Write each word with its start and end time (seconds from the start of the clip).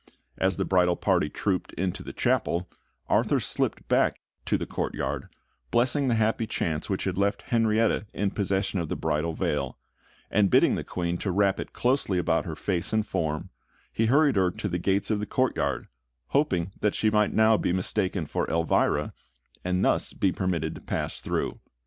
As 0.39 0.57
the 0.57 0.65
bridal 0.65 0.95
party 0.95 1.29
trooped 1.29 1.73
into 1.73 2.01
the 2.01 2.11
chapel, 2.11 2.67
Arthur 3.07 3.39
slipped 3.39 3.87
back 3.87 4.19
to 4.45 4.57
the 4.57 4.65
courtyard, 4.65 5.27
blessing 5.69 6.07
the 6.07 6.15
happy 6.15 6.47
chance 6.47 6.89
which 6.89 7.03
had 7.03 7.19
left 7.19 7.43
Henrietta 7.43 8.07
in 8.11 8.31
possession 8.31 8.79
of 8.79 8.89
the 8.89 8.95
bridal 8.95 9.33
veil; 9.35 9.77
and 10.31 10.49
bidding 10.49 10.73
the 10.73 10.83
Queen 10.83 11.19
to 11.19 11.29
wrap 11.29 11.59
it 11.59 11.71
closely 11.71 12.17
about 12.17 12.45
her 12.45 12.55
face 12.55 12.91
and 12.91 13.05
form, 13.05 13.51
he 13.93 14.07
hurried 14.07 14.37
her 14.37 14.49
to 14.49 14.67
the 14.67 14.79
gates 14.79 15.11
of 15.11 15.19
the 15.19 15.27
courtyard, 15.27 15.87
hoping 16.29 16.71
that 16.79 16.95
she 16.95 17.11
might 17.11 17.31
now 17.31 17.55
be 17.55 17.71
mistaken 17.71 18.25
for 18.25 18.49
Elvira, 18.49 19.13
and 19.63 19.77
be 19.77 19.81
thus 19.83 20.13
permitted 20.35 20.73
to 20.73 20.81
pass 20.81 21.19
through. 21.19 21.59